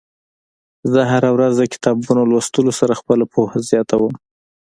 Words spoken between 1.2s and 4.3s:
ورځ د کتابونو لوستلو سره خپله پوهه زياتوم.